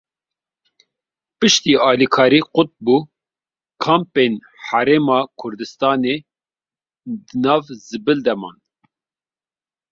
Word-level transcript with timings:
Piştî 1.39 1.73
alîkarî 1.89 2.41
qut 2.53 2.71
bû, 2.85 2.97
kampên 3.83 4.33
Herêma 4.65 5.19
Kurdistanê 5.39 6.15
di 7.27 7.33
nav 7.43 7.63
zibil 7.87 8.19
de 8.25 8.33
man. 8.41 8.57